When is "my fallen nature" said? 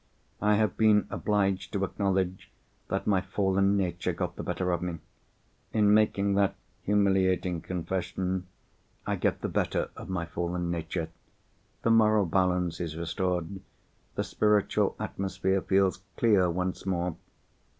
3.05-4.13, 10.09-11.09